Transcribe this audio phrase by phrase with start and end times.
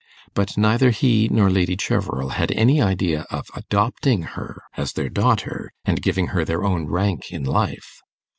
[0.33, 5.71] But neither he nor Lady Cheverel had any idea of adopting her as their daughter,
[5.85, 8.01] and giving her their own rank in life.